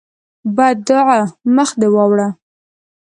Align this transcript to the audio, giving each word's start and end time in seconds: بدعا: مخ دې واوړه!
بدعا: 0.55 1.19
مخ 1.55 1.69
دې 1.79 1.87
واوړه! 1.93 2.27